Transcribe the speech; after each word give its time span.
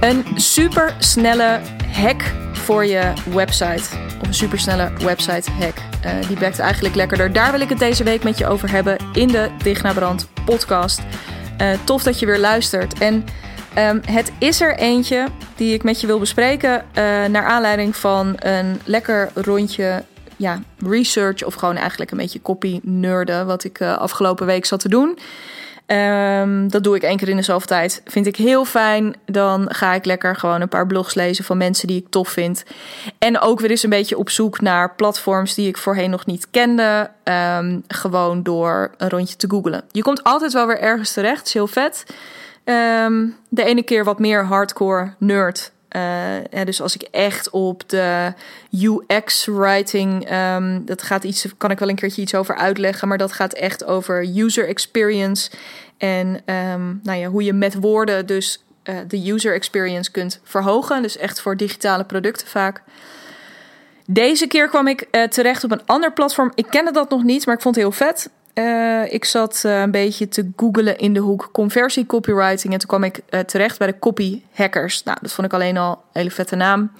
Een 0.00 0.24
super 0.34 0.94
snelle 0.98 1.60
hack 1.92 2.22
voor 2.52 2.84
je 2.84 3.12
website. 3.32 3.96
Of 4.20 4.26
een 4.26 4.34
supersnelle 4.34 4.92
website 4.98 5.50
hack. 5.50 5.74
Uh, 6.04 6.28
die 6.28 6.38
bekt 6.38 6.58
eigenlijk 6.58 6.94
lekkerder. 6.94 7.32
Daar 7.32 7.50
wil 7.50 7.60
ik 7.60 7.68
het 7.68 7.78
deze 7.78 8.04
week 8.04 8.22
met 8.22 8.38
je 8.38 8.46
over 8.46 8.70
hebben 8.70 8.96
in 9.12 9.28
de 9.28 9.50
Dicht 9.62 9.94
Brand 9.94 10.28
podcast. 10.44 11.00
Uh, 11.60 11.70
tof 11.84 12.02
dat 12.02 12.18
je 12.18 12.26
weer 12.26 12.38
luistert. 12.38 12.98
En 12.98 13.24
um, 13.78 14.00
het 14.10 14.32
is 14.38 14.60
er 14.60 14.78
eentje 14.78 15.26
die 15.56 15.74
ik 15.74 15.82
met 15.82 16.00
je 16.00 16.06
wil 16.06 16.18
bespreken. 16.18 16.74
Uh, 16.74 16.84
naar 17.24 17.44
aanleiding 17.44 17.96
van 17.96 18.34
een 18.38 18.80
lekker 18.84 19.30
rondje 19.34 20.04
ja, 20.36 20.62
research. 20.78 21.44
Of 21.44 21.54
gewoon 21.54 21.76
eigenlijk 21.76 22.10
een 22.10 22.18
beetje 22.18 22.42
copy 22.42 22.80
nerden. 22.82 23.46
Wat 23.46 23.64
ik 23.64 23.82
afgelopen 23.82 24.46
week 24.46 24.64
zat 24.66 24.80
te 24.80 24.88
doen. 24.88 25.18
Um, 25.86 26.70
dat 26.70 26.84
doe 26.84 26.96
ik 26.96 27.02
één 27.02 27.16
keer 27.16 27.28
in 27.28 27.36
de 27.36 27.42
zoveel 27.42 27.66
tijd. 27.66 28.02
Vind 28.04 28.26
ik 28.26 28.36
heel 28.36 28.64
fijn. 28.64 29.16
Dan 29.24 29.66
ga 29.74 29.94
ik 29.94 30.04
lekker 30.04 30.36
gewoon 30.36 30.60
een 30.60 30.68
paar 30.68 30.86
blogs 30.86 31.14
lezen 31.14 31.44
van 31.44 31.56
mensen 31.56 31.88
die 31.88 32.00
ik 32.00 32.06
tof 32.10 32.28
vind. 32.28 32.64
En 33.18 33.40
ook 33.40 33.60
weer 33.60 33.70
eens 33.70 33.82
een 33.82 33.90
beetje 33.90 34.18
op 34.18 34.30
zoek 34.30 34.60
naar 34.60 34.94
platforms 34.94 35.54
die 35.54 35.68
ik 35.68 35.76
voorheen 35.76 36.10
nog 36.10 36.26
niet 36.26 36.50
kende. 36.50 37.10
Um, 37.24 37.82
gewoon 37.88 38.42
door 38.42 38.90
een 38.96 39.08
rondje 39.08 39.36
te 39.36 39.50
googlen. 39.50 39.82
Je 39.90 40.02
komt 40.02 40.22
altijd 40.22 40.52
wel 40.52 40.66
weer 40.66 40.80
ergens 40.80 41.12
terecht. 41.12 41.46
is 41.46 41.52
heel 41.52 41.66
vet. 41.66 42.04
Um, 42.64 43.36
de 43.48 43.64
ene 43.64 43.82
keer 43.82 44.04
wat 44.04 44.18
meer 44.18 44.44
hardcore 44.44 45.14
nerd. 45.18 45.72
Uh, 45.90 46.64
dus 46.64 46.80
als 46.80 46.94
ik 46.94 47.02
echt 47.02 47.50
op 47.50 47.88
de 47.88 48.32
UX 48.70 49.46
writing, 49.46 50.30
um, 50.32 50.84
dat 50.84 51.02
gaat 51.02 51.24
iets, 51.24 51.46
kan 51.56 51.70
ik 51.70 51.78
wel 51.78 51.88
een 51.88 51.94
keertje 51.94 52.22
iets 52.22 52.34
over 52.34 52.56
uitleggen, 52.56 53.08
maar 53.08 53.18
dat 53.18 53.32
gaat 53.32 53.52
echt 53.52 53.84
over 53.84 54.38
user 54.38 54.68
experience 54.68 55.50
en 55.98 56.26
um, 56.26 57.00
nou 57.02 57.18
ja, 57.18 57.28
hoe 57.28 57.44
je 57.44 57.52
met 57.52 57.74
woorden 57.74 58.26
dus 58.26 58.64
uh, 58.84 58.96
de 59.08 59.32
user 59.32 59.54
experience 59.54 60.10
kunt 60.10 60.40
verhogen. 60.42 61.02
Dus 61.02 61.16
echt 61.16 61.40
voor 61.40 61.56
digitale 61.56 62.04
producten 62.04 62.46
vaak. 62.46 62.82
Deze 64.06 64.46
keer 64.46 64.68
kwam 64.68 64.88
ik 64.88 65.06
uh, 65.10 65.22
terecht 65.22 65.64
op 65.64 65.70
een 65.70 65.86
ander 65.86 66.12
platform. 66.12 66.52
Ik 66.54 66.66
kende 66.70 66.92
dat 66.92 67.10
nog 67.10 67.22
niet, 67.22 67.46
maar 67.46 67.54
ik 67.54 67.60
vond 67.60 67.74
het 67.74 67.84
heel 67.84 67.92
vet. 67.92 68.30
Uh, 68.58 69.12
ik 69.12 69.24
zat 69.24 69.62
uh, 69.66 69.80
een 69.80 69.90
beetje 69.90 70.28
te 70.28 70.50
googelen 70.56 70.96
in 70.98 71.12
de 71.12 71.20
hoek 71.20 71.48
conversie 71.52 72.06
copywriting. 72.06 72.72
En 72.72 72.78
toen 72.78 72.88
kwam 72.88 73.04
ik 73.04 73.20
uh, 73.30 73.40
terecht 73.40 73.78
bij 73.78 73.86
de 73.86 73.98
copy 73.98 74.42
hackers. 74.52 75.02
Nou, 75.02 75.18
dat 75.20 75.32
vond 75.32 75.46
ik 75.46 75.52
alleen 75.52 75.76
al 75.76 75.90
een 75.92 75.98
hele 76.12 76.30
vette 76.30 76.56
naam. 76.56 76.92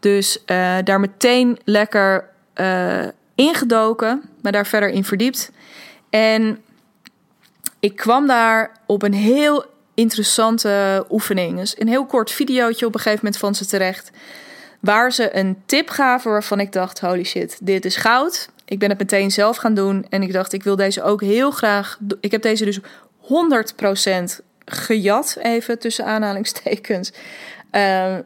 Dus 0.00 0.42
daar 0.84 1.00
meteen 1.00 1.58
lekker 1.64 2.28
ingedoken, 3.34 4.22
maar 4.42 4.52
daar 4.52 4.66
verder 4.66 4.88
in 4.88 5.04
verdiept. 5.04 5.50
En 6.10 6.58
ik 7.80 7.96
kwam 7.96 8.26
daar 8.26 8.70
op 8.86 9.02
een 9.02 9.14
heel 9.14 9.64
interessante 9.94 11.04
oefening. 11.10 11.58
Dus 11.58 11.80
een 11.80 11.88
heel 11.88 12.06
kort 12.06 12.30
videootje 12.30 12.86
op 12.86 12.94
een 12.94 13.00
gegeven 13.00 13.24
moment 13.24 13.40
van 13.40 13.54
ze 13.54 13.66
terecht. 13.66 14.10
Waar 14.80 15.12
ze 15.12 15.36
een 15.36 15.62
tip 15.66 15.88
gaven 15.88 16.30
waarvan 16.30 16.60
ik 16.60 16.72
dacht: 16.72 17.00
holy 17.00 17.24
shit, 17.24 17.58
dit 17.60 17.84
is 17.84 17.96
goud. 17.96 18.48
Ik 18.64 18.78
ben 18.78 18.88
het 18.88 18.98
meteen 18.98 19.30
zelf 19.30 19.56
gaan 19.56 19.74
doen. 19.74 20.06
En 20.08 20.22
ik 20.22 20.32
dacht, 20.32 20.52
ik 20.52 20.62
wil 20.62 20.76
deze 20.76 21.02
ook 21.02 21.20
heel 21.20 21.50
graag. 21.50 21.98
Ik 22.20 22.30
heb 22.30 22.42
deze 22.42 22.64
dus 22.64 22.80
100% 22.80 24.44
gejat, 24.64 25.36
even 25.42 25.78
tussen 25.78 26.04
aanhalingstekens. 26.04 27.12
Uh, 27.72 28.16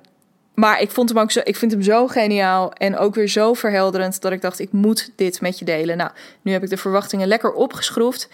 maar 0.54 0.80
ik, 0.80 0.90
vond 0.90 1.08
hem 1.08 1.18
ook 1.18 1.30
zo, 1.30 1.40
ik 1.44 1.56
vind 1.56 1.72
hem 1.72 1.82
zo 1.82 2.06
geniaal 2.06 2.72
en 2.72 2.96
ook 2.96 3.14
weer 3.14 3.28
zo 3.28 3.54
verhelderend 3.54 4.20
dat 4.20 4.32
ik 4.32 4.40
dacht, 4.40 4.58
ik 4.58 4.72
moet 4.72 5.10
dit 5.16 5.40
met 5.40 5.58
je 5.58 5.64
delen. 5.64 5.96
Nou, 5.96 6.10
nu 6.42 6.52
heb 6.52 6.62
ik 6.62 6.70
de 6.70 6.76
verwachtingen 6.76 7.28
lekker 7.28 7.52
opgeschroefd. 7.52 8.28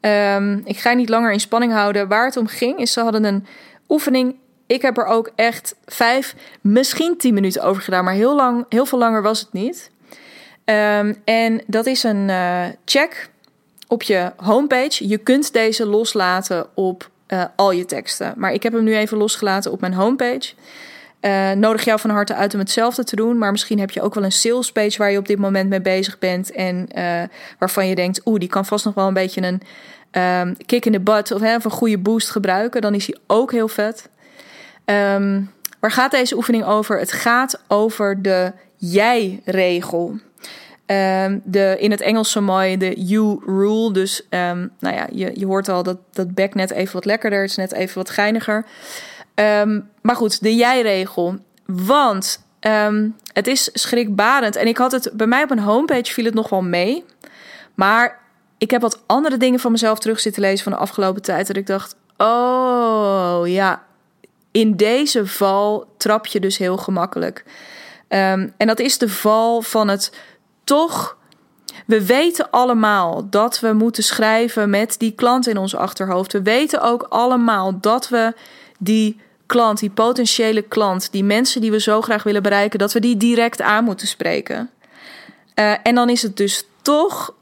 Um, 0.00 0.60
ik 0.64 0.78
ga 0.78 0.92
niet 0.92 1.08
langer 1.08 1.32
in 1.32 1.40
spanning 1.40 1.72
houden. 1.72 2.08
Waar 2.08 2.24
het 2.24 2.36
om 2.36 2.46
ging, 2.46 2.78
is 2.78 2.92
ze 2.92 3.00
hadden 3.00 3.24
een 3.24 3.46
oefening. 3.88 4.36
Ik 4.66 4.82
heb 4.82 4.98
er 4.98 5.04
ook 5.04 5.30
echt 5.34 5.74
vijf, 5.86 6.34
misschien 6.60 7.16
tien 7.16 7.34
minuten 7.34 7.62
over 7.62 7.82
gedaan, 7.82 8.04
maar 8.04 8.14
heel, 8.14 8.36
lang, 8.36 8.66
heel 8.68 8.86
veel 8.86 8.98
langer 8.98 9.22
was 9.22 9.40
het 9.40 9.52
niet. 9.52 9.90
Um, 10.70 11.16
en 11.24 11.62
dat 11.66 11.86
is 11.86 12.02
een 12.02 12.28
uh, 12.28 12.64
check 12.84 13.30
op 13.86 14.02
je 14.02 14.32
homepage. 14.36 15.08
Je 15.08 15.18
kunt 15.18 15.52
deze 15.52 15.86
loslaten 15.86 16.66
op 16.74 17.10
uh, 17.28 17.44
al 17.56 17.70
je 17.70 17.84
teksten. 17.84 18.34
Maar 18.36 18.52
ik 18.52 18.62
heb 18.62 18.72
hem 18.72 18.84
nu 18.84 18.96
even 18.96 19.18
losgelaten 19.18 19.72
op 19.72 19.80
mijn 19.80 19.94
homepage. 19.94 20.52
Uh, 21.20 21.50
nodig 21.50 21.84
jou 21.84 22.00
van 22.00 22.10
harte 22.10 22.34
uit 22.34 22.54
om 22.54 22.60
hetzelfde 22.60 23.04
te 23.04 23.16
doen. 23.16 23.38
Maar 23.38 23.50
misschien 23.50 23.78
heb 23.78 23.90
je 23.90 24.02
ook 24.02 24.14
wel 24.14 24.24
een 24.24 24.32
sales 24.32 24.72
page 24.72 24.98
waar 24.98 25.10
je 25.10 25.18
op 25.18 25.26
dit 25.26 25.38
moment 25.38 25.68
mee 25.68 25.80
bezig 25.80 26.18
bent. 26.18 26.52
En 26.52 26.88
waarvan 27.58 27.86
je 27.86 27.94
denkt, 27.94 28.20
oeh, 28.24 28.38
die 28.38 28.48
kan 28.48 28.64
vast 28.64 28.84
nog 28.84 28.94
wel 28.94 29.06
een 29.06 29.14
beetje 29.14 29.42
een 29.42 29.62
um, 30.22 30.56
kick 30.66 30.86
in 30.86 30.92
de 30.92 31.00
butt 31.00 31.32
of, 31.32 31.40
hè, 31.40 31.56
of 31.56 31.64
een 31.64 31.70
goede 31.70 31.98
boost 31.98 32.30
gebruiken. 32.30 32.80
Dan 32.80 32.94
is 32.94 33.06
hij 33.06 33.16
ook 33.26 33.52
heel 33.52 33.68
vet. 33.68 34.08
Um, 34.84 35.50
waar 35.80 35.92
gaat 35.92 36.10
deze 36.10 36.36
oefening 36.36 36.64
over? 36.64 36.98
Het 36.98 37.12
gaat 37.12 37.60
over 37.68 38.22
de 38.22 38.52
jij-regel. 38.76 40.18
Um, 40.90 41.42
de, 41.44 41.76
in 41.78 41.90
het 41.90 42.00
Engels 42.00 42.30
zo 42.30 42.40
mooi 42.40 42.76
de 42.76 43.00
you 43.02 43.40
rule. 43.46 43.92
Dus 43.92 44.22
um, 44.30 44.72
nou 44.78 44.96
ja, 44.96 45.06
je, 45.12 45.30
je 45.34 45.46
hoort 45.46 45.68
al 45.68 45.82
dat 45.82 45.98
dat 46.12 46.34
back 46.34 46.54
net 46.54 46.70
even 46.70 46.92
wat 46.92 47.04
lekkerder 47.04 47.44
is, 47.44 47.56
net 47.56 47.72
even 47.72 47.98
wat 47.98 48.10
geiniger. 48.10 48.66
Um, 49.34 49.88
maar 50.02 50.16
goed, 50.16 50.42
de 50.42 50.54
jij-regel. 50.54 51.36
Want 51.66 52.46
het 53.32 53.46
is 53.46 53.70
schrikbarend. 53.72 54.56
En 54.56 54.66
ik 54.66 54.76
had 54.76 54.92
het 54.92 55.10
bij 55.12 55.26
mij 55.26 55.42
op 55.42 55.50
een 55.50 55.58
homepage 55.58 56.12
viel 56.12 56.24
het 56.24 56.34
nog 56.34 56.48
wel 56.48 56.62
mee. 56.62 57.04
Maar 57.74 58.20
ik 58.58 58.70
heb 58.70 58.80
wat 58.80 59.02
andere 59.06 59.36
dingen 59.36 59.60
van 59.60 59.72
mezelf 59.72 59.98
terug 59.98 60.20
zitten 60.20 60.42
lezen 60.42 60.62
van 60.64 60.72
de 60.72 60.78
afgelopen 60.78 61.22
tijd. 61.22 61.46
Dat 61.46 61.56
ik 61.56 61.66
dacht: 61.66 61.96
oh 62.16 63.42
ja, 63.44 63.82
in 64.50 64.76
deze 64.76 65.26
val 65.26 65.94
trap 65.96 66.26
je 66.26 66.40
dus 66.40 66.58
heel 66.58 66.76
gemakkelijk. 66.76 67.44
en 68.08 68.54
dat 68.56 68.80
is 68.80 68.98
de 68.98 69.08
val 69.08 69.62
van 69.62 69.88
het 69.88 70.12
toch, 70.68 71.16
we 71.86 72.06
weten 72.06 72.50
allemaal 72.50 73.28
dat 73.30 73.60
we 73.60 73.72
moeten 73.72 74.02
schrijven 74.02 74.70
met 74.70 74.94
die 74.98 75.12
klant 75.12 75.46
in 75.46 75.56
ons 75.56 75.76
achterhoofd. 75.76 76.32
We 76.32 76.42
weten 76.42 76.80
ook 76.80 77.02
allemaal 77.02 77.80
dat 77.80 78.08
we 78.08 78.34
die 78.78 79.20
klant, 79.46 79.78
die 79.78 79.90
potentiële 79.90 80.62
klant, 80.62 81.12
die 81.12 81.24
mensen 81.24 81.60
die 81.60 81.70
we 81.70 81.80
zo 81.80 82.00
graag 82.00 82.22
willen 82.22 82.42
bereiken, 82.42 82.78
dat 82.78 82.92
we 82.92 83.00
die 83.00 83.16
direct 83.16 83.60
aan 83.60 83.84
moeten 83.84 84.06
spreken. 84.06 84.70
Uh, 85.54 85.74
en 85.82 85.94
dan 85.94 86.08
is 86.08 86.22
het 86.22 86.36
dus 86.36 86.64
toch 86.82 87.34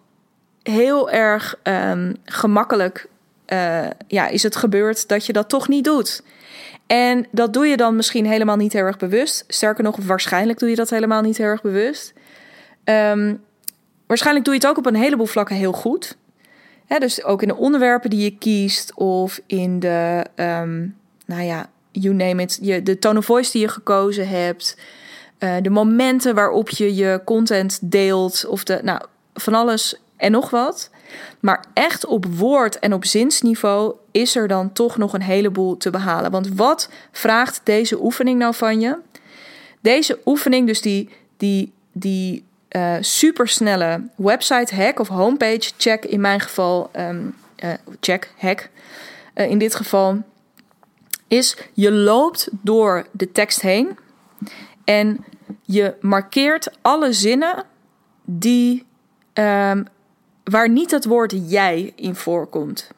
heel 0.63 1.11
erg 1.11 1.59
um, 1.63 2.17
gemakkelijk. 2.25 3.09
Uh, 3.47 3.87
ja, 4.09 4.29
is 4.29 4.43
het 4.43 4.57
gebeurd 4.57 5.09
dat 5.09 5.27
je 5.27 5.33
dat 5.33 5.49
toch 5.49 5.69
niet 5.69 5.85
doet. 5.85 6.23
En 6.87 7.27
dat 7.31 7.53
doe 7.53 7.67
je 7.67 7.77
dan 7.77 7.97
misschien 7.97 8.27
helemaal 8.27 8.57
niet 8.57 8.73
heel 8.73 8.85
erg 8.85 8.97
bewust. 8.97 9.45
Sterker 9.49 9.85
nog, 9.85 9.97
waarschijnlijk 9.97 10.59
doe 10.59 10.71
je 10.71 10.77
dat 10.77 10.91
helemaal 10.91 11.23
niet 11.23 11.37
heel 11.37 11.47
erg 11.47 11.63
bewust. 11.63 12.13
Um, 12.89 13.45
waarschijnlijk 14.07 14.45
doe 14.45 14.55
je 14.55 14.61
het 14.61 14.69
ook 14.69 14.79
op 14.79 14.87
een 14.87 14.95
heleboel 14.95 15.27
vlakken 15.27 15.57
heel 15.57 15.73
goed. 15.73 16.17
dus 16.99 17.25
ook 17.25 17.43
in 17.43 17.49
de 17.49 17.57
onderwerpen 17.57 18.11
die 18.11 18.23
je 18.23 18.39
kiest 18.39 18.95
of 18.95 19.41
in 19.47 19.81
de, 19.81 20.27
um, 20.37 20.97
nou 21.27 21.43
ja, 21.43 21.71
you 21.91 22.15
name 22.15 22.43
it, 22.43 22.59
je, 22.63 22.83
de 22.83 22.99
tone 22.99 23.19
of 23.19 23.25
voice 23.25 23.53
die 23.53 23.61
je 23.61 23.69
gekozen 23.69 24.29
hebt, 24.29 24.77
uh, 25.39 25.55
de 25.63 25.71
momenten 25.71 26.35
waarop 26.35 26.71
je 26.71 26.95
je 26.95 27.21
content 27.25 27.79
deelt 27.83 28.47
of 28.49 28.65
de, 28.65 28.81
nou, 28.83 29.01
van 29.35 29.55
alles 29.55 30.01
en 30.17 30.31
nog 30.31 30.51
wat. 30.51 30.91
Maar 31.41 31.65
echt 31.75 32.07
op 32.07 32.27
woord 32.27 32.79
en 32.79 32.93
op 32.93 33.05
zinsniveau 33.05 33.95
is 34.11 34.37
er 34.37 34.49
dan 34.49 34.73
toch 34.73 34.97
nog 34.97 35.13
een 35.13 35.23
heleboel 35.23 35.77
te 35.77 35.91
behalen. 35.91 36.31
Want 36.31 36.49
wat 36.55 36.89
vraagt 37.13 37.61
deze 37.65 38.03
oefening 38.05 38.39
nou 38.39 38.55
van 38.55 38.81
je? 38.81 38.97
Deze 39.81 40.19
oefening, 40.25 40.67
dus 40.67 40.81
die, 40.81 41.09
die, 41.37 41.73
die 41.93 42.45
uh, 42.77 42.97
supersnelle 43.01 44.09
website 44.17 44.75
hack 44.75 45.01
of 45.01 45.09
homepage 45.09 45.73
check 45.77 46.05
in 46.05 46.21
mijn 46.21 46.41
geval, 46.41 46.91
um, 46.97 47.35
uh, 47.65 47.73
check, 48.01 48.31
hack 48.37 48.71
uh, 49.35 49.51
in 49.51 49.59
dit 49.59 49.75
geval, 49.75 50.23
is 51.29 51.57
je 51.73 51.93
loopt 51.93 52.49
door 52.51 53.07
de 53.11 53.33
tekst 53.33 53.61
heen 53.61 53.99
en 54.85 55.25
je 55.63 55.95
markeert 56.01 56.71
alle 56.83 57.13
zinnen 57.13 57.65
die, 58.25 58.87
um, 59.35 59.87
waar 60.45 60.69
niet 60.69 60.91
het 60.91 61.05
woord 61.05 61.35
jij 61.51 61.93
in 61.97 62.15
voorkomt. 62.15 62.89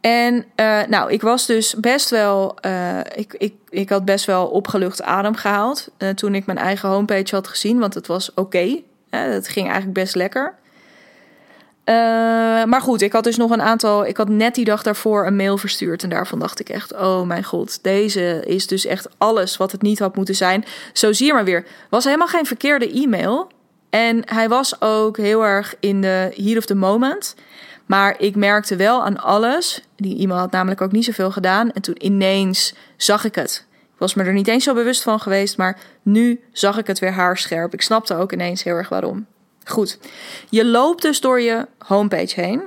En 0.00 0.44
uh, 0.56 0.80
nou, 0.88 1.12
ik 1.12 1.22
was 1.22 1.46
dus 1.46 1.74
best 1.74 2.10
wel. 2.10 2.56
Uh, 2.66 2.98
ik, 3.14 3.34
ik, 3.38 3.54
ik 3.68 3.88
had 3.88 4.04
best 4.04 4.24
wel 4.24 4.46
opgelucht 4.46 5.02
adem 5.02 5.34
gehaald. 5.34 5.88
Uh, 5.98 6.08
toen 6.08 6.34
ik 6.34 6.46
mijn 6.46 6.58
eigen 6.58 6.88
homepage 6.88 7.34
had 7.34 7.48
gezien. 7.48 7.78
Want 7.78 7.94
het 7.94 8.06
was 8.06 8.30
oké. 8.30 8.40
Okay. 8.40 8.84
het 9.10 9.48
ging 9.48 9.66
eigenlijk 9.66 9.98
best 9.98 10.14
lekker. 10.14 10.54
maar 12.66 12.80
goed, 12.80 13.02
ik 13.02 13.12
had 13.12 13.24
dus 13.24 13.36
nog 13.36 13.50
een 13.50 13.62
aantal. 13.62 14.06
Ik 14.06 14.16
had 14.16 14.28
net 14.28 14.54
die 14.54 14.64
dag 14.64 14.82
daarvoor 14.82 15.26
een 15.26 15.36
mail 15.36 15.58
verstuurd. 15.58 16.02
En 16.02 16.10
daarvan 16.10 16.38
dacht 16.38 16.60
ik 16.60 16.68
echt: 16.68 16.92
oh 16.92 17.22
mijn 17.22 17.44
god, 17.44 17.82
deze 17.82 18.42
is 18.46 18.66
dus 18.66 18.86
echt 18.86 19.08
alles 19.18 19.56
wat 19.56 19.72
het 19.72 19.82
niet 19.82 19.98
had 19.98 20.16
moeten 20.16 20.34
zijn. 20.34 20.64
Zo 20.92 21.12
zie 21.12 21.26
je 21.26 21.32
maar 21.32 21.44
weer. 21.44 21.66
Was 21.90 22.04
helemaal 22.04 22.26
geen 22.26 22.46
verkeerde 22.46 22.90
e-mail. 22.92 23.50
En 23.90 24.22
hij 24.26 24.48
was 24.48 24.80
ook 24.80 25.16
heel 25.16 25.44
erg 25.44 25.74
in 25.80 26.00
de 26.00 26.32
heat 26.36 26.56
of 26.56 26.66
the 26.66 26.74
moment. 26.74 27.34
Maar 27.88 28.20
ik 28.20 28.36
merkte 28.36 28.76
wel 28.76 29.04
aan 29.04 29.18
alles. 29.18 29.82
Die 29.96 30.18
e-mail 30.18 30.38
had 30.38 30.50
namelijk 30.50 30.80
ook 30.80 30.92
niet 30.92 31.04
zoveel 31.04 31.30
gedaan. 31.30 31.72
En 31.72 31.82
toen 31.82 32.04
ineens 32.04 32.74
zag 32.96 33.24
ik 33.24 33.34
het. 33.34 33.66
Ik 33.72 33.98
was 33.98 34.14
me 34.14 34.24
er 34.24 34.32
niet 34.32 34.48
eens 34.48 34.64
zo 34.64 34.74
bewust 34.74 35.02
van 35.02 35.20
geweest. 35.20 35.56
Maar 35.56 35.78
nu 36.02 36.40
zag 36.52 36.78
ik 36.78 36.86
het 36.86 36.98
weer 36.98 37.12
haarscherp. 37.12 37.72
Ik 37.72 37.82
snapte 37.82 38.14
ook 38.14 38.32
ineens 38.32 38.62
heel 38.62 38.74
erg 38.74 38.88
waarom. 38.88 39.26
Goed. 39.64 39.98
Je 40.48 40.64
loopt 40.64 41.02
dus 41.02 41.20
door 41.20 41.40
je 41.40 41.66
homepage 41.78 42.40
heen. 42.40 42.62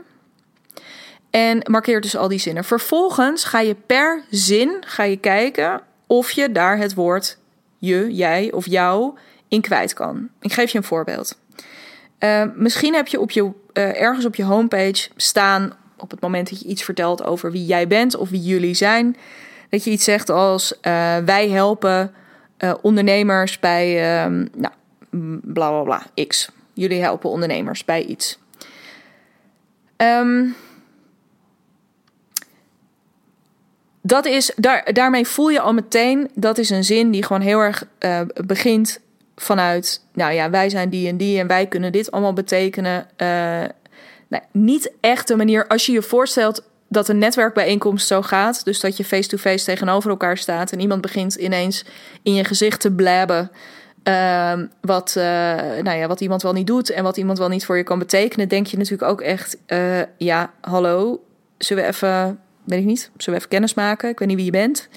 En 1.30 1.62
markeert 1.70 2.04
dus 2.04 2.16
al 2.16 2.28
die 2.28 2.40
zinnen. 2.40 2.64
Vervolgens 2.64 3.44
ga 3.44 3.60
je 3.60 3.76
per 3.86 4.24
zin 4.30 4.84
ga 4.88 5.04
je 5.04 5.18
kijken 5.18 5.82
of 6.08 6.32
je 6.32 6.52
daar 6.52 6.78
het 6.78 6.94
woord 6.94 7.38
je, 7.78 8.14
jij 8.14 8.52
of 8.52 8.66
jou 8.66 9.18
in 9.48 9.62
kwijt 9.62 9.94
kan. 9.94 10.30
Ik 10.40 10.54
geef 10.54 10.72
je 10.72 10.78
een 10.78 10.84
voorbeeld. 10.84 11.38
Uh, 12.24 12.44
misschien 12.56 12.94
heb 12.94 13.08
je, 13.08 13.20
op 13.20 13.32
je 13.32 13.44
uh, 13.44 14.02
ergens 14.02 14.26
op 14.26 14.36
je 14.36 14.44
homepage 14.44 15.10
staan 15.16 15.74
op 15.98 16.12
het 16.12 16.22
moment 16.22 16.50
dat 16.50 16.60
je 16.60 16.68
iets 16.68 16.84
vertelt 16.84 17.24
over 17.24 17.52
wie 17.52 17.66
jij 17.66 17.88
bent 17.88 18.16
of 18.16 18.30
wie 18.30 18.42
jullie 18.42 18.74
zijn, 18.74 19.18
dat 19.70 19.84
je 19.84 19.92
iets 19.92 20.04
zegt 20.04 20.30
als 20.30 20.74
uh, 20.74 21.18
wij 21.18 21.50
helpen 21.50 22.14
ondernemers 22.82 23.60
bij 23.60 24.14
ehm, 24.14 24.46
nou, 24.56 24.74
bla 25.42 25.70
bla 25.70 25.82
bla 25.82 26.26
X. 26.28 26.50
Jullie 26.74 27.02
helpen 27.02 27.30
ondernemers 27.30 27.86
bij 27.86 28.04
iets. 28.04 28.40
Um, 29.98 30.56
dat 34.02 34.26
is, 34.26 34.52
daar, 34.56 34.94
daarmee 34.94 35.28
voel 35.28 35.50
je 35.50 35.60
al 35.60 35.74
meteen, 35.74 36.30
dat 36.34 36.58
is 36.58 36.70
een 36.70 36.84
zin 36.84 37.12
die 37.12 37.24
gewoon 37.24 37.42
heel 37.42 37.60
erg 37.60 37.88
begint 38.46 39.00
vanuit, 39.36 40.06
nou 40.14 40.34
ja, 40.34 40.50
wij 40.50 40.70
zijn 40.70 40.90
die 40.90 41.08
en 41.08 41.18
die 41.18 41.40
en 41.40 41.48
wij 41.48 41.68
kunnen 41.68 41.92
dit 41.92 42.12
allemaal 42.12 42.34
betekenen. 42.34 43.08
Uh, 43.18 43.28
nou, 44.28 44.44
niet 44.52 44.92
echt 45.00 45.28
de 45.28 45.36
manier, 45.36 45.68
als 45.68 45.86
je 45.86 45.92
je 45.92 46.02
voorstelt 46.02 46.64
dat 46.88 47.08
een 47.08 47.18
netwerkbijeenkomst 47.18 48.08
zo 48.08 48.22
gaat, 48.22 48.66
dus 48.66 48.80
dat 48.80 48.98
je 48.98 49.04
face-to-face 49.04 49.58
-face 49.58 49.66
tegenover 49.66 50.10
elkaar 50.10 50.38
staat 50.38 50.72
en 50.72 50.80
iemand 50.80 51.02
begint 51.02 51.36
ineens 51.36 51.86
in 52.24 52.34
je 52.34 52.44
gezicht 52.44 52.82
te 52.82 52.92
blabben. 52.92 53.52
Uh, 54.04 54.54
wat, 54.82 55.16
uh, 55.18 55.24
nou 55.82 55.98
ja, 55.98 56.08
wat 56.08 56.22
iemand 56.22 56.42
wel 56.42 56.54
niet 56.54 56.68
doet 56.68 56.90
en 56.90 57.04
wat 57.04 57.18
iemand 57.18 57.38
wel 57.38 57.50
niet 57.50 57.66
voor 57.66 57.78
je 57.78 57.84
kan 57.84 58.00
betekenen, 58.00 58.48
denk 58.48 58.68
je 58.68 58.78
natuurlijk 58.78 59.12
ook 59.12 59.22
echt: 59.22 59.58
ja, 60.18 60.54
hallo, 60.62 61.24
zullen 61.58 61.84
we 61.84 61.90
even 61.90 62.40
weet 62.64 62.80
ik 62.80 62.86
niet. 62.86 63.00
Zullen 63.18 63.26
we 63.26 63.36
even 63.36 63.50
kennis 63.50 63.74
maken? 63.74 64.10
Ik 64.10 64.20
weet 64.20 64.28
niet 64.28 64.38
wie 64.38 64.46
je 64.46 64.52
bent. 64.52 64.90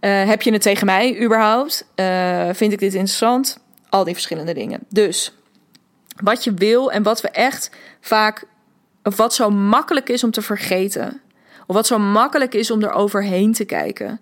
Uh, 0.00 0.24
heb 0.24 0.42
je 0.42 0.52
het 0.52 0.62
tegen 0.62 0.86
mij 0.86 1.22
überhaupt? 1.22 1.86
Uh, 1.96 2.48
vind 2.52 2.72
ik 2.72 2.78
dit 2.78 2.94
interessant? 2.94 3.58
Al 3.88 4.04
die 4.04 4.14
verschillende 4.14 4.54
dingen. 4.54 4.80
Dus 4.88 5.32
wat 6.22 6.44
je 6.44 6.54
wil 6.54 6.92
en 6.92 7.02
wat 7.02 7.20
we 7.20 7.28
echt 7.28 7.70
vaak, 8.00 8.44
of 9.02 9.16
wat 9.16 9.34
zo 9.34 9.50
makkelijk 9.50 10.08
is 10.08 10.24
om 10.24 10.30
te 10.30 10.42
vergeten, 10.42 11.20
of 11.66 11.74
wat 11.74 11.86
zo 11.86 11.98
makkelijk 11.98 12.54
is 12.54 12.70
om 12.70 12.82
er 12.82 12.92
overheen 12.92 13.52
te 13.52 13.64
kijken. 13.64 14.20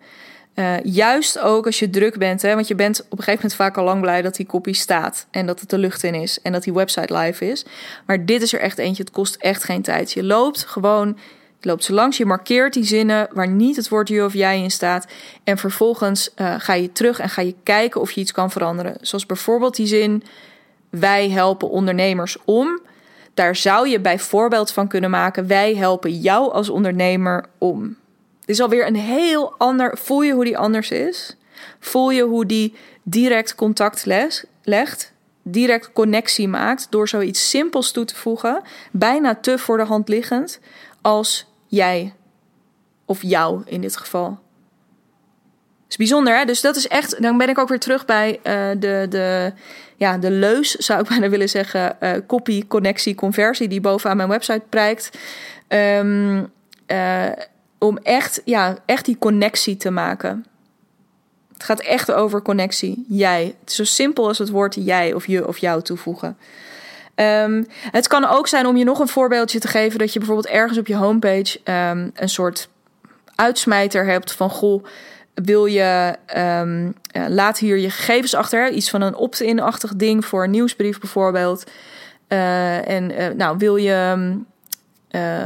Uh, 0.55 0.82
juist 0.82 1.38
ook 1.38 1.67
als 1.67 1.79
je 1.79 1.91
druk 1.91 2.19
bent, 2.19 2.43
hè, 2.43 2.55
want 2.55 2.69
je 2.69 2.75
bent 2.75 3.00
op 3.00 3.11
een 3.11 3.25
gegeven 3.25 3.41
moment 3.41 3.55
vaak 3.55 3.77
al 3.77 3.85
lang 3.85 4.00
blij 4.00 4.23
dat 4.23 4.37
die 4.37 4.47
kopie 4.47 4.75
staat 4.75 5.27
en 5.31 5.47
dat 5.47 5.61
het 5.61 5.70
de 5.70 5.79
lucht 5.79 6.03
in 6.03 6.15
is 6.15 6.43
en 6.43 6.53
dat 6.53 6.62
die 6.62 6.73
website 6.73 7.17
live 7.17 7.50
is. 7.50 7.65
Maar 8.06 8.25
dit 8.25 8.43
is 8.43 8.53
er 8.53 8.61
echt 8.61 8.79
eentje, 8.79 9.03
het 9.03 9.12
kost 9.12 9.35
echt 9.35 9.65
geen 9.65 9.82
tijd. 9.82 10.12
Je 10.12 10.25
loopt 10.25 10.65
gewoon 10.65 11.19
loopt 11.64 11.84
ze 11.84 11.93
langs, 11.93 12.16
je 12.16 12.26
markeert 12.26 12.72
die 12.72 12.84
zinnen 12.84 13.28
waar 13.32 13.49
niet 13.49 13.76
het 13.76 13.88
woord 13.88 14.08
je 14.08 14.25
of 14.25 14.32
jij 14.32 14.62
in 14.62 14.70
staat. 14.70 15.06
En 15.44 15.58
vervolgens 15.58 16.31
uh, 16.37 16.55
ga 16.58 16.75
je 16.75 16.93
terug 16.93 17.19
en 17.19 17.28
ga 17.28 17.43
je 17.43 17.55
kijken 17.62 18.00
of 18.00 18.11
je 18.11 18.20
iets 18.20 18.32
kan 18.32 18.50
veranderen. 18.50 18.96
Zoals 19.00 19.26
bijvoorbeeld 19.26 19.76
die 19.76 19.87
zin: 19.87 20.22
Wij 20.90 21.31
helpen 21.31 21.70
ondernemers 21.70 22.37
om. 22.44 22.81
Daar 23.34 23.56
zou 23.56 23.88
je 23.88 24.00
bijvoorbeeld 24.00 24.70
van 24.70 24.88
kunnen 24.88 25.11
maken: 25.11 25.46
Wij 25.46 25.75
helpen 25.75 26.20
jou 26.20 26.52
als 26.52 26.69
ondernemer 26.69 27.44
om. 27.58 27.96
Dit 28.40 28.55
is 28.55 28.60
alweer 28.60 28.87
een 28.87 28.96
heel 28.96 29.55
ander. 29.58 29.99
Voel 29.99 30.22
je 30.22 30.32
hoe 30.32 30.44
die 30.44 30.58
anders 30.58 30.90
is? 30.90 31.37
Voel 31.81 32.10
je 32.10 32.22
hoe 32.22 32.46
die 32.46 32.75
direct 33.02 33.55
contact 33.55 34.06
legt? 34.62 35.12
direct 35.44 35.93
connectie 35.93 36.49
maakt 36.49 36.87
door 36.90 37.08
zoiets 37.08 37.49
simpels 37.49 37.90
toe 37.90 38.05
te 38.05 38.14
voegen, 38.14 38.62
bijna 38.90 39.34
te 39.34 39.58
voor 39.58 39.76
de 39.76 39.84
hand 39.84 40.08
liggend, 40.08 40.60
als 41.02 41.46
jij. 41.66 42.14
Of 43.05 43.22
jou 43.22 43.62
in 43.64 43.81
dit 43.81 43.96
geval. 43.96 44.38
is 45.88 45.96
bijzonder, 45.96 46.38
hè? 46.38 46.44
Dus 46.44 46.61
dat 46.61 46.76
is 46.76 46.88
echt. 46.88 47.22
Dan 47.22 47.38
ben 47.38 47.49
ik 47.49 47.58
ook 47.58 47.69
weer 47.69 47.78
terug 47.78 48.05
bij 48.05 48.31
uh, 48.32 48.81
de, 48.81 49.06
de, 49.08 49.52
ja, 49.96 50.19
de 50.19 50.31
leus, 50.31 50.70
zou 50.70 51.00
ik 51.00 51.08
bijna 51.14 51.28
willen 51.28 51.49
zeggen. 51.49 51.96
Uh, 52.00 52.12
copy, 52.26 52.66
connectie, 52.66 53.14
conversie, 53.14 53.69
die 53.69 53.81
bovenaan 53.81 54.16
mijn 54.16 54.28
website 54.28 54.62
prijkt. 54.69 55.19
Um, 55.69 56.52
uh, 56.87 57.32
om 57.78 57.99
echt, 58.02 58.43
ja, 58.44 58.76
echt 58.87 59.05
die 59.05 59.19
connectie 59.19 59.76
te 59.76 59.90
maken. 59.90 60.46
Het 61.52 61.64
gaat 61.64 61.81
echt 61.81 62.12
over 62.12 62.43
connectie. 62.43 63.05
Jij. 63.08 63.55
Het 63.60 63.70
is 63.70 63.76
zo 63.76 63.84
simpel 63.84 64.26
als 64.26 64.38
het 64.38 64.50
woord 64.50 64.75
jij 64.78 65.12
of 65.12 65.26
je 65.26 65.46
of 65.46 65.58
jou 65.58 65.82
toevoegen. 65.82 66.37
Um, 67.16 67.66
het 67.90 68.06
kan 68.06 68.25
ook 68.25 68.49
zijn 68.49 68.66
om 68.66 68.76
je 68.76 68.84
nog 68.84 68.99
een 68.99 69.08
voorbeeldje 69.08 69.58
te 69.58 69.69
geven 69.69 69.99
dat 69.99 70.12
je 70.12 70.19
bijvoorbeeld 70.19 70.49
ergens 70.49 70.78
op 70.78 70.87
je 70.87 70.96
homepage 70.96 71.58
um, 71.64 72.11
een 72.14 72.28
soort 72.28 72.69
uitsmijter 73.34 74.05
hebt 74.06 74.32
van 74.32 74.50
goh. 74.50 74.84
Wil 75.34 75.66
je, 75.66 76.16
um, 76.37 76.94
uh, 77.16 77.25
laat 77.28 77.58
hier 77.58 77.78
je 77.78 77.90
gegevens 77.90 78.34
achter. 78.34 78.70
Iets 78.70 78.90
van 78.90 79.00
een 79.00 79.14
opt-in-achtig 79.14 79.96
ding 79.96 80.25
voor 80.25 80.44
een 80.44 80.50
nieuwsbrief 80.50 81.00
bijvoorbeeld. 81.00 81.64
Uh, 82.28 82.88
en 82.88 83.11
uh, 83.11 83.28
nou, 83.37 83.58
wil 83.58 83.76
je, 83.76 84.37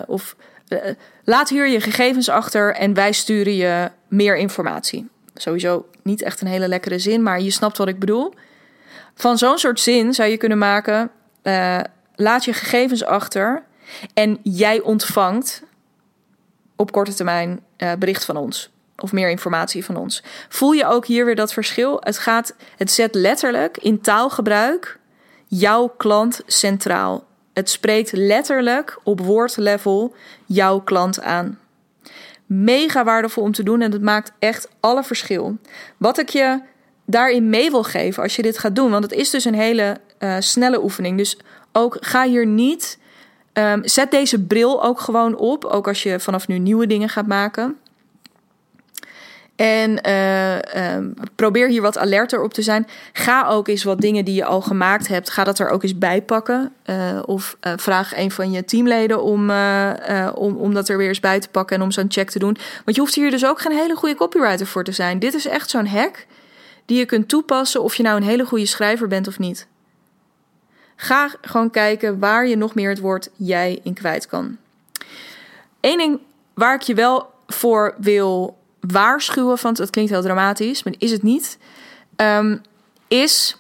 of 0.06 0.37
laat 1.25 1.49
hier 1.49 1.69
je 1.69 1.81
gegevens 1.81 2.29
achter 2.29 2.75
en 2.75 2.94
wij 2.94 3.12
sturen 3.12 3.55
je 3.55 3.91
meer 4.09 4.37
informatie. 4.37 5.09
Sowieso 5.35 5.87
niet 6.03 6.23
echt 6.23 6.41
een 6.41 6.47
hele 6.47 6.69
lekkere 6.69 6.99
zin, 6.99 7.23
maar 7.23 7.41
je 7.41 7.50
snapt 7.50 7.79
wat 7.79 7.88
ik 7.88 7.99
bedoel. 7.99 8.35
Van 9.14 9.38
zo'n 9.38 9.59
soort 9.59 9.81
zin 9.81 10.14
zou 10.14 10.29
je 10.31 10.37
kunnen 10.37 10.59
maken: 10.59 11.11
uh, 11.43 11.81
laat 12.14 12.44
je 12.44 12.52
gegevens 12.52 13.05
achter 13.05 13.62
en 14.14 14.38
jij 14.43 14.81
ontvangt 14.81 15.62
op 16.76 16.93
korte 16.93 17.14
termijn 17.14 17.61
uh, 17.79 17.93
bericht 17.99 18.25
van 18.25 18.37
ons 18.37 18.70
of 19.00 19.12
meer 19.12 19.31
informatie 19.31 19.85
van 19.85 19.96
ons. 19.96 20.23
Voel 20.49 20.73
je 20.73 20.87
ook 20.87 21.06
hier 21.06 21.25
weer 21.25 21.35
dat 21.35 21.52
verschil? 21.52 21.96
Het 22.00 22.19
gaat, 22.19 22.55
het 22.76 22.90
zet 22.90 23.14
letterlijk 23.14 23.76
in 23.76 24.00
taalgebruik 24.00 24.99
jouw 25.46 25.88
klant 25.96 26.40
centraal. 26.46 27.26
Het 27.52 27.71
spreekt 27.71 28.12
letterlijk 28.12 28.99
op 29.04 29.21
woordlevel 29.21 30.14
jouw 30.47 30.80
klant 30.80 31.21
aan. 31.21 31.59
Mega 32.47 33.04
waardevol 33.04 33.42
om 33.42 33.52
te 33.52 33.62
doen 33.62 33.80
en 33.80 33.92
het 33.92 34.02
maakt 34.02 34.33
echt 34.38 34.68
alle 34.80 35.04
verschil. 35.04 35.57
Wat 35.97 36.18
ik 36.18 36.28
je 36.28 36.61
daarin 37.04 37.49
mee 37.49 37.71
wil 37.71 37.83
geven 37.83 38.23
als 38.23 38.37
je 38.37 38.42
dit 38.42 38.59
gaat 38.59 38.76
doen, 38.76 38.90
want 38.90 39.04
het 39.04 39.12
is 39.12 39.30
dus 39.30 39.45
een 39.45 39.54
hele 39.54 40.00
uh, 40.19 40.37
snelle 40.39 40.83
oefening. 40.83 41.17
Dus 41.17 41.39
ook 41.73 41.97
ga 42.01 42.27
hier 42.27 42.47
niet. 42.47 42.99
Um, 43.53 43.89
zet 43.89 44.11
deze 44.11 44.43
bril 44.43 44.85
ook 44.85 45.01
gewoon 45.01 45.37
op. 45.37 45.65
Ook 45.65 45.89
als 45.89 46.03
je 46.03 46.21
vanaf 46.21 46.49
nu 46.49 46.59
nieuwe 46.59 46.87
dingen 46.87 47.09
gaat 47.09 47.27
maken. 47.27 47.79
En 49.57 50.01
uh, 50.07 50.95
um, 50.95 51.15
probeer 51.35 51.69
hier 51.69 51.83
wat 51.83 51.99
alerter 51.99 52.43
op 52.43 52.55
te 52.55 52.63
zijn. 52.63 52.87
Ga 53.13 53.47
ook 53.47 53.69
eens 53.69 53.85
wat 53.85 54.01
dingen 54.01 54.25
die 54.25 54.35
je 54.35 54.45
al 54.45 54.61
gemaakt 54.61 55.09
hebt, 55.09 55.31
ga 55.31 55.45
dat 55.45 55.59
er 55.59 55.69
ook 55.69 55.83
eens 55.83 55.99
bij 55.99 56.23
pakken. 56.23 56.73
Uh, 56.87 57.23
of 57.25 57.57
vraag 57.61 58.17
een 58.17 58.31
van 58.31 58.51
je 58.51 58.65
teamleden 58.65 59.23
om, 59.23 59.51
om, 60.35 60.57
om 60.57 60.75
dat 60.75 60.89
er 60.89 60.97
weer 60.97 61.09
eens 61.09 61.21
bij 61.21 61.41
te 61.41 61.49
pakken 61.49 61.77
en 61.77 61.83
om 61.83 61.91
zo'n 61.91 62.05
check 62.09 62.31
te 62.31 62.39
doen. 62.39 62.57
Want 62.85 62.97
je 62.97 63.01
hoeft 63.03 63.15
hier 63.15 63.31
dus 63.31 63.47
ook 63.47 63.61
geen 63.61 63.77
hele 63.77 63.97
goede 63.97 64.15
copywriter 64.15 64.67
voor 64.67 64.85
te 64.85 64.93
zijn. 64.93 65.19
Dit 65.19 65.35
is 65.35 65.47
echt 65.47 65.71
zo'n 65.71 65.87
hack 65.87 66.27
die 66.85 66.99
je 66.99 67.05
kunt 67.05 67.29
toepassen 67.29 67.83
of 67.83 67.95
je 67.95 68.03
nou 68.03 68.17
een 68.17 68.23
hele 68.23 68.45
goede 68.45 68.67
schrijver 68.67 69.09
bent 69.09 69.29
of 69.29 69.39
niet. 69.39 69.67
Ga 71.00 71.31
gewoon 71.40 71.71
kijken 71.71 72.19
waar 72.19 72.47
je 72.47 72.57
nog 72.57 72.75
meer 72.75 72.88
het 72.88 72.99
woord 72.99 73.28
jij 73.37 73.81
in 73.83 73.95
kwijt 73.95 74.26
kan. 74.26 74.57
Eén 75.81 75.99
ding 75.99 76.21
waar 76.55 76.75
ik 76.75 76.81
je 76.81 76.95
wel 76.95 77.31
voor 77.47 77.95
wil 77.99 78.59
waarschuwen, 78.81 79.59
want 79.62 79.78
het 79.78 79.90
klinkt 79.90 80.11
heel 80.11 80.23
dramatisch, 80.23 80.83
maar 80.83 80.95
is 80.99 81.11
het 81.11 81.23
niet. 81.23 81.59
Um, 82.17 82.61
is 83.09 83.57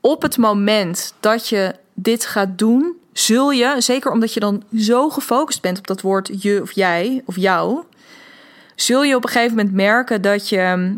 op 0.00 0.22
het 0.22 0.36
moment 0.36 1.14
dat 1.20 1.48
je 1.48 1.74
dit 1.94 2.26
gaat 2.26 2.58
doen, 2.58 2.96
zul 3.12 3.50
je, 3.50 3.74
zeker 3.78 4.10
omdat 4.10 4.34
je 4.34 4.40
dan 4.40 4.62
zo 4.76 5.10
gefocust 5.10 5.62
bent 5.62 5.78
op 5.78 5.86
dat 5.86 6.00
woord 6.00 6.42
je 6.42 6.58
of 6.62 6.72
jij 6.72 7.22
of 7.24 7.36
jou, 7.36 7.82
zul 8.74 9.02
je 9.02 9.16
op 9.16 9.24
een 9.24 9.30
gegeven 9.30 9.56
moment 9.56 9.74
merken 9.74 10.22
dat 10.22 10.48
je. 10.48 10.96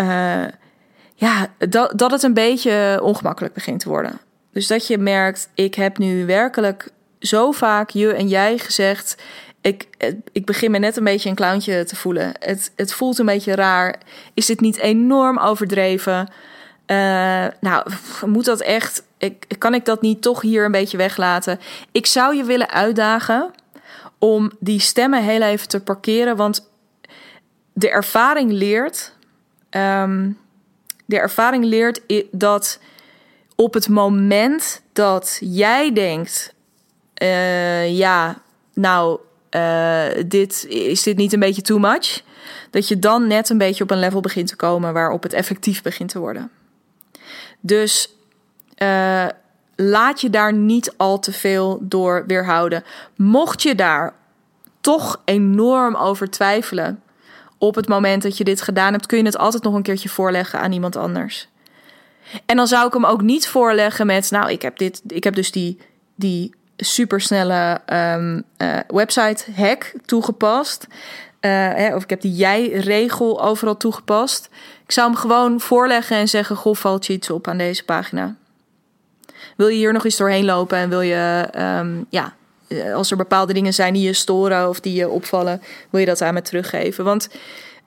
Uh, 0.00 0.44
ja, 1.14 1.46
dat, 1.68 1.98
dat 1.98 2.10
het 2.10 2.22
een 2.22 2.34
beetje 2.34 3.00
ongemakkelijk 3.02 3.54
begint 3.54 3.80
te 3.80 3.88
worden. 3.88 4.20
Dus 4.58 4.66
dat 4.66 4.86
je 4.86 4.98
merkt, 4.98 5.48
ik 5.54 5.74
heb 5.74 5.98
nu 5.98 6.26
werkelijk 6.26 6.90
zo 7.18 7.52
vaak 7.52 7.90
je 7.90 8.12
en 8.12 8.28
jij 8.28 8.58
gezegd. 8.58 9.22
Ik, 9.60 9.88
ik 10.32 10.44
begin 10.44 10.70
me 10.70 10.78
net 10.78 10.96
een 10.96 11.04
beetje 11.04 11.28
een 11.28 11.34
clowntje 11.34 11.84
te 11.84 11.96
voelen. 11.96 12.32
Het, 12.38 12.72
het 12.76 12.92
voelt 12.92 13.18
een 13.18 13.26
beetje 13.26 13.54
raar. 13.54 14.00
Is 14.34 14.46
dit 14.46 14.60
niet 14.60 14.76
enorm 14.76 15.38
overdreven? 15.38 16.32
nou, 17.60 17.90
moet 18.26 18.44
dat 18.44 18.60
echt. 18.60 19.02
Ik, 19.18 19.44
kan 19.58 19.74
ik 19.74 19.84
dat 19.84 20.02
niet 20.02 20.22
toch 20.22 20.40
hier 20.40 20.64
een 20.64 20.72
beetje 20.72 20.96
weglaten? 20.96 21.60
Ik 21.92 22.06
zou 22.06 22.36
je 22.36 22.44
willen 22.44 22.70
uitdagen 22.70 23.50
om 24.18 24.52
die 24.60 24.80
stemmen 24.80 25.22
heel 25.22 25.42
even 25.42 25.68
te 25.68 25.80
parkeren. 25.80 26.36
Want 26.36 26.70
de 27.72 27.90
ervaring 27.90 28.52
leert. 28.52 29.12
Ehm, 29.70 30.30
de 31.06 31.18
ervaring 31.18 31.64
leert 31.64 32.00
dat 32.30 32.78
op 33.60 33.74
het 33.74 33.88
moment 33.88 34.82
dat 34.92 35.38
jij 35.40 35.92
denkt: 35.92 36.54
uh, 37.22 37.96
ja, 37.96 38.42
nou, 38.74 39.18
uh, 39.50 40.04
dit, 40.26 40.66
is 40.68 41.02
dit 41.02 41.16
niet 41.16 41.32
een 41.32 41.40
beetje 41.40 41.62
too 41.62 41.78
much? 41.78 42.22
Dat 42.70 42.88
je 42.88 42.98
dan 42.98 43.26
net 43.26 43.48
een 43.48 43.58
beetje 43.58 43.84
op 43.84 43.90
een 43.90 43.98
level 43.98 44.20
begint 44.20 44.48
te 44.48 44.56
komen 44.56 44.92
waarop 44.92 45.22
het 45.22 45.32
effectief 45.32 45.82
begint 45.82 46.10
te 46.10 46.18
worden. 46.18 46.50
Dus 47.60 48.14
uh, 48.82 49.26
laat 49.76 50.20
je 50.20 50.30
daar 50.30 50.52
niet 50.52 50.94
al 50.96 51.18
te 51.18 51.32
veel 51.32 51.78
door 51.82 52.24
weerhouden. 52.26 52.84
Mocht 53.16 53.62
je 53.62 53.74
daar 53.74 54.14
toch 54.80 55.20
enorm 55.24 55.94
over 55.94 56.30
twijfelen 56.30 57.02
op 57.58 57.74
het 57.74 57.88
moment 57.88 58.22
dat 58.22 58.36
je 58.36 58.44
dit 58.44 58.62
gedaan 58.62 58.92
hebt, 58.92 59.06
kun 59.06 59.18
je 59.18 59.24
het 59.24 59.38
altijd 59.38 59.62
nog 59.62 59.74
een 59.74 59.82
keertje 59.82 60.08
voorleggen 60.08 60.60
aan 60.60 60.72
iemand 60.72 60.96
anders. 60.96 61.48
En 62.46 62.56
dan 62.56 62.66
zou 62.66 62.86
ik 62.86 62.92
hem 62.92 63.04
ook 63.04 63.22
niet 63.22 63.48
voorleggen 63.48 64.06
met, 64.06 64.30
nou, 64.30 64.50
ik 64.50 64.62
heb 64.62 64.78
dit, 64.78 65.02
ik 65.06 65.24
heb 65.24 65.34
dus 65.34 65.52
die, 65.52 65.78
die 66.14 66.54
supersnelle 66.76 67.80
um, 67.92 68.44
uh, 68.58 68.78
website 68.88 69.44
hack 69.56 69.92
toegepast. 70.04 70.86
Uh, 71.40 71.50
hè, 71.50 71.94
of 71.94 72.02
ik 72.02 72.10
heb 72.10 72.20
die 72.20 72.32
jij-regel 72.32 73.42
overal 73.42 73.76
toegepast. 73.76 74.48
Ik 74.84 74.92
zou 74.92 75.10
hem 75.10 75.16
gewoon 75.16 75.60
voorleggen 75.60 76.16
en 76.16 76.28
zeggen: 76.28 76.56
Goh, 76.56 76.74
valt 76.74 77.06
je 77.06 77.12
iets 77.12 77.30
op 77.30 77.48
aan 77.48 77.58
deze 77.58 77.84
pagina? 77.84 78.36
Wil 79.56 79.68
je 79.68 79.76
hier 79.76 79.92
nog 79.92 80.04
eens 80.04 80.16
doorheen 80.16 80.44
lopen 80.44 80.78
en 80.78 80.88
wil 80.88 81.00
je, 81.00 81.48
um, 81.78 82.06
ja, 82.08 82.34
als 82.94 83.10
er 83.10 83.16
bepaalde 83.16 83.52
dingen 83.52 83.74
zijn 83.74 83.92
die 83.92 84.02
je 84.02 84.12
storen 84.12 84.68
of 84.68 84.80
die 84.80 84.94
je 84.94 85.08
opvallen, 85.08 85.62
wil 85.90 86.00
je 86.00 86.06
dat 86.06 86.22
aan 86.22 86.34
me 86.34 86.42
teruggeven? 86.42 87.04
Want 87.04 87.28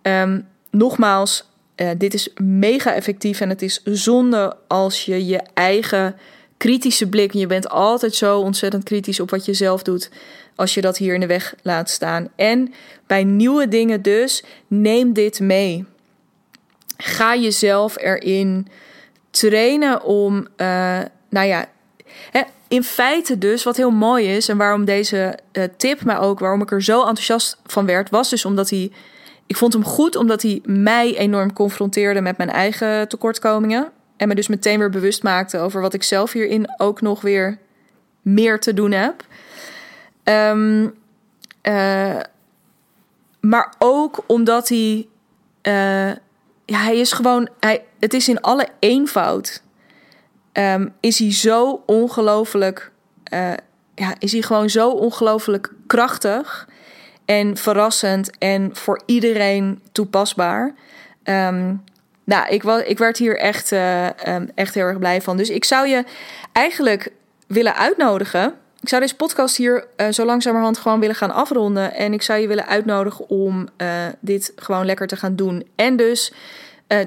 um, 0.01 0.47
nogmaals, 0.69 1.50
uh, 1.81 1.89
dit 1.97 2.13
is 2.13 2.29
mega 2.41 2.93
effectief 2.93 3.39
en 3.39 3.49
het 3.49 3.61
is 3.61 3.81
zonde 3.83 4.57
als 4.67 5.05
je 5.05 5.25
je 5.25 5.41
eigen 5.53 6.15
kritische 6.57 7.09
blik, 7.09 7.33
je 7.33 7.47
bent 7.47 7.69
altijd 7.69 8.15
zo 8.15 8.39
ontzettend 8.39 8.83
kritisch 8.83 9.19
op 9.19 9.29
wat 9.29 9.45
je 9.45 9.53
zelf 9.53 9.83
doet, 9.83 10.09
als 10.55 10.73
je 10.73 10.81
dat 10.81 10.97
hier 10.97 11.13
in 11.13 11.19
de 11.19 11.27
weg 11.27 11.55
laat 11.61 11.89
staan. 11.89 12.29
En 12.35 12.73
bij 13.07 13.23
nieuwe 13.23 13.67
dingen 13.67 14.01
dus, 14.01 14.43
neem 14.67 15.13
dit 15.13 15.39
mee. 15.39 15.85
Ga 16.97 17.35
jezelf 17.35 17.97
erin 17.97 18.67
trainen 19.29 20.03
om, 20.03 20.47
uh, 20.57 20.99
nou 21.29 21.47
ja, 21.47 21.69
in 22.67 22.83
feite 22.83 23.37
dus, 23.37 23.63
wat 23.63 23.77
heel 23.77 23.91
mooi 23.91 24.35
is 24.35 24.49
en 24.49 24.57
waarom 24.57 24.85
deze 24.85 25.37
uh, 25.51 25.63
tip, 25.77 26.03
maar 26.03 26.21
ook 26.21 26.39
waarom 26.39 26.61
ik 26.61 26.71
er 26.71 26.83
zo 26.83 26.99
enthousiast 26.99 27.57
van 27.65 27.85
werd, 27.85 28.09
was 28.09 28.29
dus 28.29 28.45
omdat 28.45 28.69
hij, 28.69 28.91
ik 29.51 29.57
vond 29.57 29.73
hem 29.73 29.83
goed 29.83 30.15
omdat 30.15 30.41
hij 30.41 30.61
mij 30.65 31.17
enorm 31.17 31.53
confronteerde 31.53 32.21
met 32.21 32.37
mijn 32.37 32.49
eigen 32.49 33.07
tekortkomingen. 33.07 33.91
En 34.17 34.27
me 34.27 34.35
dus 34.35 34.47
meteen 34.47 34.79
weer 34.79 34.89
bewust 34.89 35.23
maakte 35.23 35.57
over 35.57 35.81
wat 35.81 35.93
ik 35.93 36.03
zelf 36.03 36.31
hierin 36.31 36.73
ook 36.77 37.01
nog 37.01 37.21
weer 37.21 37.57
meer 38.21 38.59
te 38.59 38.73
doen 38.73 38.91
heb. 38.91 39.25
Um, 40.23 40.93
uh, 41.63 42.19
maar 43.39 43.73
ook 43.79 44.23
omdat 44.27 44.69
hij. 44.69 45.07
Uh, 45.61 46.15
ja, 46.65 46.77
hij 46.77 46.97
is 46.97 47.11
gewoon. 47.11 47.49
Hij, 47.59 47.85
het 47.99 48.13
is 48.13 48.29
in 48.29 48.41
alle 48.41 48.67
eenvoud. 48.79 49.63
Um, 50.53 50.93
is 50.99 51.19
hij 51.19 51.33
zo 51.33 51.83
ongelooflijk. 51.85 52.91
Uh, 53.33 53.53
ja, 53.95 54.15
is 54.19 54.31
hij 54.31 54.41
gewoon 54.41 54.69
zo 54.69 54.89
ongelooflijk 54.89 55.73
krachtig. 55.87 56.67
En 57.31 57.57
verrassend 57.57 58.37
en 58.37 58.69
voor 58.73 59.01
iedereen 59.05 59.81
toepasbaar. 59.91 60.73
Um, 61.23 61.83
nou, 62.23 62.49
ik, 62.49 62.63
ik 62.63 62.97
werd 62.97 63.17
hier 63.17 63.37
echt, 63.37 63.71
uh, 63.71 64.05
um, 64.27 64.49
echt 64.55 64.73
heel 64.73 64.85
erg 64.85 64.99
blij 64.99 65.21
van. 65.21 65.37
Dus 65.37 65.49
ik 65.49 65.65
zou 65.65 65.87
je 65.87 66.03
eigenlijk 66.51 67.11
willen 67.47 67.75
uitnodigen. 67.75 68.53
Ik 68.81 68.89
zou 68.89 69.01
deze 69.01 69.15
podcast 69.15 69.57
hier 69.57 69.87
uh, 69.97 70.07
zo 70.09 70.25
langzamerhand 70.25 70.77
gewoon 70.77 70.99
willen 70.99 71.15
gaan 71.15 71.31
afronden. 71.31 71.93
En 71.93 72.13
ik 72.13 72.21
zou 72.21 72.39
je 72.39 72.47
willen 72.47 72.67
uitnodigen 72.67 73.29
om 73.29 73.67
uh, 73.77 74.05
dit 74.19 74.53
gewoon 74.55 74.85
lekker 74.85 75.07
te 75.07 75.15
gaan 75.15 75.35
doen. 75.35 75.67
En 75.75 75.95
dus, 75.95 76.33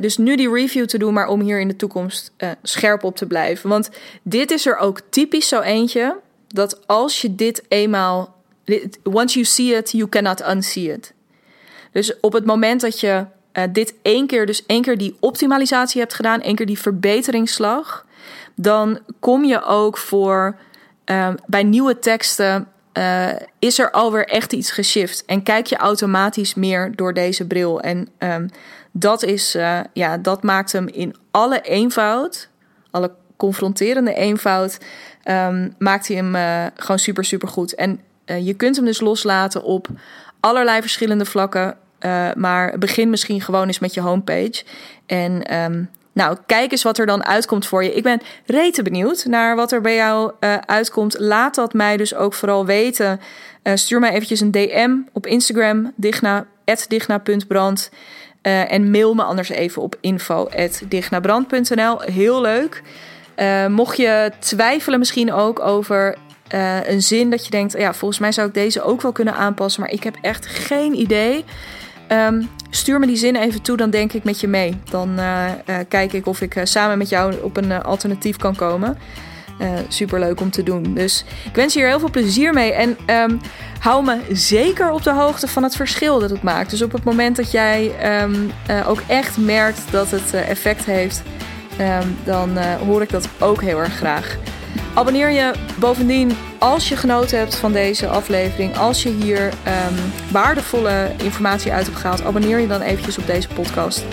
dus 0.00 0.16
nu 0.16 0.36
die 0.36 0.52
review 0.52 0.86
te 0.86 0.98
doen, 0.98 1.12
maar 1.12 1.28
om 1.28 1.40
hier 1.40 1.60
in 1.60 1.68
de 1.68 1.76
toekomst 1.76 2.32
scherp 2.62 3.04
op 3.04 3.16
te 3.16 3.26
blijven. 3.26 3.68
Want 3.68 3.90
dit 4.22 4.50
is 4.50 4.66
er 4.66 4.76
ook 4.76 5.00
typisch 5.10 5.48
zo 5.48 5.60
eentje. 5.60 6.16
Dat 6.48 6.86
als 6.86 7.20
je 7.20 7.34
dit 7.34 7.62
eenmaal. 7.68 8.33
Once 9.02 9.34
you 9.34 9.44
see 9.44 9.76
it, 9.76 9.90
you 9.90 10.08
cannot 10.08 10.48
unsee 10.48 10.92
it. 10.92 11.12
Dus 11.92 12.20
op 12.20 12.32
het 12.32 12.44
moment 12.44 12.80
dat 12.80 13.00
je 13.00 13.24
uh, 13.52 13.64
dit 13.72 13.94
één 14.02 14.26
keer, 14.26 14.46
dus 14.46 14.66
één 14.66 14.82
keer 14.82 14.98
die 14.98 15.16
optimalisatie 15.20 16.00
hebt 16.00 16.14
gedaan, 16.14 16.40
één 16.40 16.54
keer 16.54 16.66
die 16.66 16.78
verbeteringsslag, 16.78 18.06
dan 18.54 18.98
kom 19.20 19.44
je 19.44 19.62
ook 19.62 19.98
voor 19.98 20.56
uh, 21.06 21.28
bij 21.46 21.62
nieuwe 21.62 21.98
teksten. 21.98 22.68
Uh, 22.98 23.28
is 23.58 23.78
er 23.78 23.90
alweer 23.90 24.26
echt 24.26 24.52
iets 24.52 24.70
geshift 24.70 25.24
en 25.24 25.42
kijk 25.42 25.66
je 25.66 25.76
automatisch 25.76 26.54
meer 26.54 26.92
door 26.96 27.14
deze 27.14 27.46
bril. 27.46 27.80
En 27.80 28.08
um, 28.18 28.50
dat, 28.92 29.22
is, 29.22 29.52
ja, 29.92 30.18
dat 30.18 30.42
maakt 30.42 30.72
hem 30.72 30.88
in 30.88 31.16
alle 31.30 31.60
eenvoud, 31.60 32.48
alle 32.90 33.10
confronterende 33.36 34.14
eenvoud, 34.14 34.78
um, 35.24 35.74
maakt 35.78 36.08
hij 36.08 36.16
hem 36.16 36.70
gewoon 36.76 36.98
super, 36.98 37.24
super 37.24 37.48
goed. 37.48 37.74
En 37.74 38.00
je 38.24 38.54
kunt 38.54 38.76
hem 38.76 38.84
dus 38.84 39.00
loslaten 39.00 39.62
op 39.62 39.88
allerlei 40.40 40.80
verschillende 40.80 41.24
vlakken. 41.24 41.76
Uh, 42.00 42.28
maar 42.34 42.78
begin 42.78 43.10
misschien 43.10 43.40
gewoon 43.40 43.66
eens 43.66 43.78
met 43.78 43.94
je 43.94 44.00
homepage. 44.00 44.64
En 45.06 45.56
um, 45.56 45.90
nou, 46.12 46.36
kijk 46.46 46.70
eens 46.70 46.82
wat 46.82 46.98
er 46.98 47.06
dan 47.06 47.24
uitkomt 47.24 47.66
voor 47.66 47.84
je. 47.84 47.94
Ik 47.94 48.02
ben 48.02 48.20
rete 48.46 48.82
benieuwd 48.82 49.24
naar 49.24 49.56
wat 49.56 49.72
er 49.72 49.80
bij 49.80 49.94
jou 49.94 50.32
uh, 50.40 50.56
uitkomt. 50.56 51.18
Laat 51.18 51.54
dat 51.54 51.72
mij 51.72 51.96
dus 51.96 52.14
ook 52.14 52.34
vooral 52.34 52.66
weten. 52.66 53.20
Stuur 53.74 54.00
mij 54.00 54.10
eventjes 54.10 54.40
een 54.40 54.50
DM 54.50 54.90
op 55.12 55.26
Instagram, 55.26 55.92
digna, 55.96 56.46
digna.brand. 56.88 57.90
en 58.42 58.90
mail 58.90 59.14
me 59.14 59.22
anders 59.22 59.48
even 59.48 59.82
op 59.82 59.96
info.dignabrand.nl. 60.00 62.00
Heel 62.00 62.40
leuk. 62.40 62.82
mocht 63.68 63.96
je 63.96 64.32
twijfelen 64.38 64.98
misschien 64.98 65.32
ook 65.32 65.60
over 65.60 66.16
een 66.86 67.02
zin 67.02 67.30
dat 67.30 67.44
je 67.44 67.50
denkt... 67.50 67.78
ja, 67.78 67.94
volgens 67.94 68.20
mij 68.20 68.32
zou 68.32 68.48
ik 68.48 68.54
deze 68.54 68.82
ook 68.82 69.02
wel 69.02 69.12
kunnen 69.12 69.34
aanpassen... 69.34 69.80
maar 69.80 69.90
ik 69.90 70.04
heb 70.04 70.16
echt 70.20 70.46
geen 70.46 70.94
idee... 70.94 71.44
Um, 72.08 72.50
stuur 72.70 72.98
me 72.98 73.06
die 73.06 73.16
zin 73.16 73.36
even 73.36 73.62
toe, 73.62 73.76
dan 73.76 73.90
denk 73.90 74.12
ik 74.12 74.24
met 74.24 74.40
je 74.40 74.48
mee. 74.48 74.80
Dan 74.90 75.18
uh, 75.18 75.44
uh, 75.66 75.76
kijk 75.88 76.12
ik 76.12 76.26
of 76.26 76.40
ik 76.40 76.60
samen 76.62 76.98
met 76.98 77.08
jou 77.08 77.34
op 77.42 77.56
een 77.56 77.82
alternatief 77.82 78.36
kan 78.36 78.56
komen. 78.56 78.98
Super 79.88 80.18
leuk 80.18 80.40
om 80.40 80.50
te 80.50 80.62
doen. 80.62 80.94
Dus 80.94 81.24
ik 81.44 81.54
wens 81.54 81.72
je 81.72 81.78
hier 81.78 81.88
heel 81.88 81.98
veel 81.98 82.10
plezier 82.10 82.52
mee. 82.52 82.72
En 82.72 82.96
um, 83.06 83.40
hou 83.78 84.04
me 84.04 84.18
zeker 84.32 84.90
op 84.90 85.02
de 85.02 85.12
hoogte 85.12 85.48
van 85.48 85.62
het 85.62 85.76
verschil 85.76 86.18
dat 86.18 86.30
het 86.30 86.42
maakt. 86.42 86.70
Dus 86.70 86.82
op 86.82 86.92
het 86.92 87.04
moment 87.04 87.36
dat 87.36 87.50
jij 87.50 87.92
um, 88.22 88.50
ook 88.86 89.00
echt 89.06 89.36
merkt 89.36 89.80
dat 89.90 90.10
het 90.10 90.34
effect 90.34 90.84
heeft, 90.84 91.22
dan 92.24 92.58
hoor 92.58 93.02
ik 93.02 93.10
dat 93.10 93.28
ook 93.38 93.62
heel 93.62 93.78
erg 93.78 93.96
graag. 93.96 94.38
Abonneer 94.94 95.30
je 95.30 95.52
bovendien 95.78 96.36
als 96.58 96.88
je 96.88 96.96
genoten 96.96 97.38
hebt 97.38 97.56
van 97.56 97.72
deze 97.72 98.08
aflevering. 98.08 98.76
Als 98.76 99.02
je 99.02 99.08
hier 99.08 99.44
um, 99.44 100.12
waardevolle 100.30 101.10
informatie 101.22 101.72
uit 101.72 101.86
hebt 101.86 101.98
gehaald. 101.98 102.24
Abonneer 102.24 102.58
je 102.58 102.66
dan 102.66 102.80
eventjes 102.80 103.18
op 103.18 103.26
deze 103.26 103.48
podcast. 103.48 104.04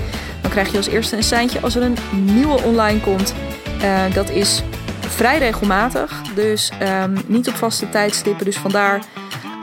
Dan 0.41 0.51
krijg 0.51 0.71
je 0.71 0.77
als 0.77 0.87
eerste 0.87 1.15
een 1.15 1.23
seintje 1.23 1.59
als 1.61 1.75
er 1.75 1.81
een 1.81 1.97
nieuwe 2.11 2.61
online 2.61 2.99
komt. 2.99 3.33
Uh, 3.81 4.13
dat 4.13 4.29
is 4.29 4.63
vrij 4.99 5.37
regelmatig. 5.37 6.21
Dus 6.35 6.71
um, 7.03 7.17
niet 7.25 7.47
op 7.47 7.55
vaste 7.55 7.89
tijdstippen. 7.89 8.45
Dus 8.45 8.57
vandaar 8.57 9.01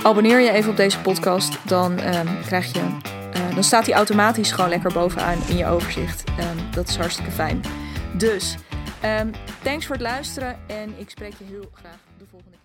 abonneer 0.02 0.40
je 0.40 0.50
even 0.50 0.70
op 0.70 0.76
deze 0.76 0.98
podcast. 0.98 1.58
Dan 1.64 1.92
um, 1.92 2.28
krijg 2.46 2.72
je... 2.72 2.80
Uh, 2.80 3.54
dan 3.54 3.64
staat 3.64 3.84
die 3.84 3.94
automatisch 3.94 4.52
gewoon 4.52 4.70
lekker 4.70 4.92
bovenaan 4.92 5.38
in 5.46 5.56
je 5.56 5.66
overzicht. 5.66 6.24
dat 6.70 6.88
is 6.88 6.96
hartstikke 6.96 7.30
fijn. 7.30 7.60
Dus... 8.12 8.56
Um, 9.04 9.30
thanks 9.62 9.86
voor 9.86 9.94
het 9.94 10.04
luisteren 10.04 10.58
en 10.66 10.98
ik 10.98 11.10
spreek 11.10 11.34
je 11.38 11.44
heel 11.44 11.70
graag 11.74 11.98
de 12.18 12.24
volgende 12.30 12.50
keer. 12.50 12.57